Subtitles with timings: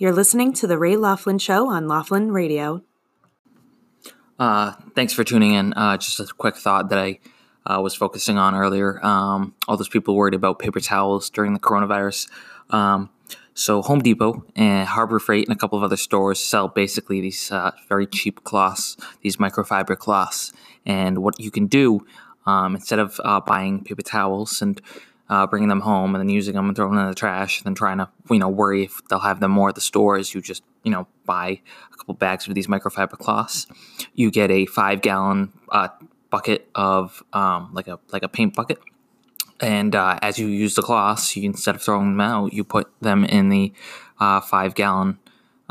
[0.00, 2.82] You're listening to The Ray Loughlin Show on Loughlin Radio.
[4.38, 5.74] Uh, thanks for tuning in.
[5.74, 7.18] Uh, just a quick thought that I
[7.66, 8.98] uh, was focusing on earlier.
[9.04, 12.30] Um, all those people worried about paper towels during the coronavirus.
[12.70, 13.10] Um,
[13.52, 17.52] so Home Depot and Harbor Freight and a couple of other stores sell basically these
[17.52, 20.54] uh, very cheap cloths, these microfiber cloths.
[20.86, 22.06] And what you can do
[22.46, 24.80] um, instead of uh, buying paper towels and
[25.30, 27.64] uh, bringing them home and then using them and throwing them in the trash and
[27.64, 30.42] then trying to you know worry if they'll have them more at the stores, you
[30.42, 31.60] just you know buy
[31.92, 33.66] a couple bags of these microfiber cloths.
[34.12, 35.88] You get a five gallon uh,
[36.28, 38.78] bucket of um, like a like a paint bucket
[39.60, 42.90] and uh, as you use the cloths, you instead of throwing them out, you put
[43.00, 43.72] them in the
[44.18, 45.18] uh, five gallon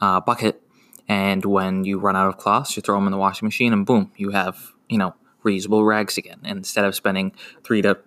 [0.00, 0.62] uh, bucket.
[1.08, 3.86] And when you run out of cloths, you throw them in the washing machine, and
[3.86, 6.40] boom, you have you know reusable rags again.
[6.44, 7.32] And instead of spending
[7.64, 7.98] three to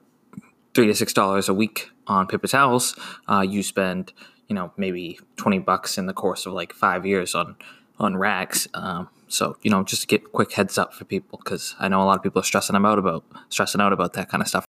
[0.73, 4.13] three to six dollars a week on paper towels, uh, you spend
[4.47, 7.55] you know maybe twenty bucks in the course of like five years on
[7.99, 8.67] on racks.
[8.73, 12.01] Um, so you know, just to get quick heads up for people because I know
[12.01, 14.65] a lot of people are stressing out about stressing out about that kind of stuff.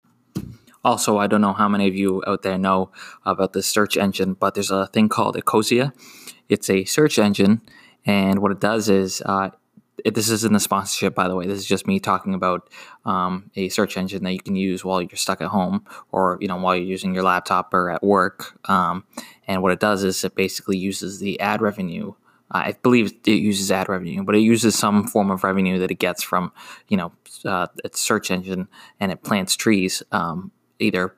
[0.85, 2.91] Also, I don't know how many of you out there know
[3.25, 5.93] about this search engine, but there's a thing called Ecosia.
[6.49, 7.61] It's a search engine,
[8.05, 9.51] and what it does is uh,
[10.05, 11.47] this isn't a sponsorship, by the way.
[11.47, 12.69] This is just me talking about
[13.05, 16.49] um, a search engine that you can use while you're stuck at home, or you
[16.49, 18.59] know while you're using your laptop or at work.
[18.69, 19.05] Um,
[19.47, 22.15] and what it does is it basically uses the ad revenue.
[22.55, 25.99] I believe it uses ad revenue, but it uses some form of revenue that it
[25.99, 26.53] gets from
[26.89, 27.13] you know
[27.45, 28.69] uh, its search engine,
[29.01, 31.15] and it plants trees um, either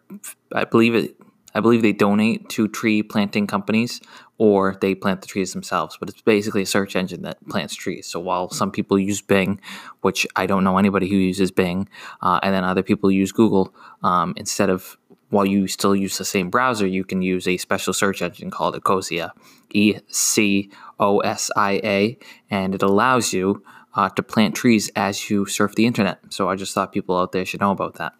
[0.52, 1.16] I believe it
[1.54, 4.00] I believe they donate to tree planting companies
[4.38, 5.96] or they plant the trees themselves.
[5.98, 8.06] But it's basically a search engine that plants trees.
[8.06, 9.60] So while some people use Bing,
[10.00, 11.88] which I don't know anybody who uses Bing,
[12.20, 14.98] uh, and then other people use Google, um, instead of
[15.30, 18.74] while you still use the same browser, you can use a special search engine called
[18.74, 19.30] Ecosia,
[19.70, 22.18] E C O S I A,
[22.50, 23.62] and it allows you
[23.94, 26.20] uh, to plant trees as you surf the internet.
[26.30, 28.12] So I just thought people out there should know about that.